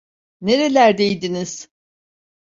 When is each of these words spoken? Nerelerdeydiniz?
Nerelerdeydiniz? 0.41 1.67